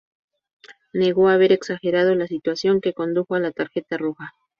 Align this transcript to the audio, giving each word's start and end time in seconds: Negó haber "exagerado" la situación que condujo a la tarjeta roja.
Negó 0.93 1.29
haber 1.29 1.51
"exagerado" 1.51 2.15
la 2.15 2.25
situación 2.25 2.81
que 2.81 2.93
condujo 2.95 3.35
a 3.35 3.39
la 3.39 3.51
tarjeta 3.51 3.97
roja. 3.97 4.33